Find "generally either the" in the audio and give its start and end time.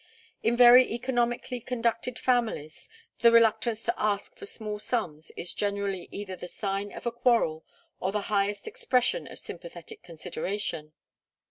5.53-6.47